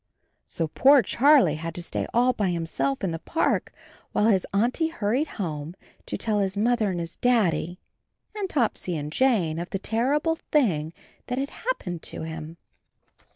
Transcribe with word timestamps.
So 0.47 0.67
poor 0.67 1.03
Charlie 1.03 1.53
had 1.61 1.75
to 1.75 1.81
stay 1.83 2.07
all 2.11 2.33
by 2.33 2.49
himself 2.49 3.03
in 3.03 3.11
the 3.11 3.19
park, 3.19 3.71
while 4.13 4.25
his 4.29 4.47
Auntie 4.51 4.87
hurried 4.87 5.27
home 5.37 5.75
to 6.07 6.17
tell 6.17 6.39
his 6.39 6.57
Mother 6.57 6.89
and 6.89 6.99
his 6.99 7.17
Daddy 7.17 7.77
and 8.35 8.49
Topsy 8.49 8.97
and 8.97 9.11
Jane 9.13 9.59
of 9.59 9.69
the 9.69 9.77
terrible 9.77 10.37
thing 10.51 10.91
that 11.27 11.37
had 11.37 11.49
hap^ 11.49 11.77
pened 11.85 12.01
to 12.01 12.23
him. 12.23 12.57